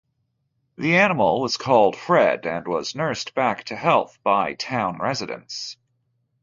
[0.79, 5.77] The animal was called "Fred" and was nursed back to health by town residents.